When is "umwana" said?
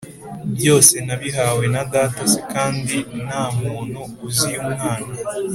4.63-5.07